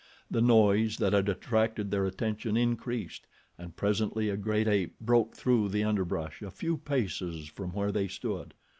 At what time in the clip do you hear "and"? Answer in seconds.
3.55-3.75